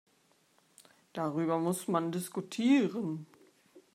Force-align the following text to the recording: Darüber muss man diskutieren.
Darüber 1.13 1.59
muss 1.59 1.87
man 1.87 2.11
diskutieren. 2.11 3.27